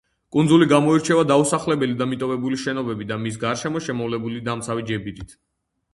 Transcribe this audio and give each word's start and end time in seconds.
კუნძული 0.35 0.67
გამოირჩევა 0.71 1.25
დაუსახლებელი 1.31 1.97
და 2.01 2.07
მიტოვებული 2.13 2.59
შენობებით 2.63 3.11
და 3.15 3.21
მის 3.27 3.39
გარშემო 3.47 3.83
შემოვლებული 3.89 4.45
დამცავი 4.49 4.87
ჯებირით. 4.93 5.37